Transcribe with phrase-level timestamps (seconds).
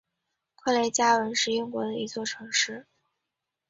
[0.55, 2.87] 克雷加文是英国的一座城市。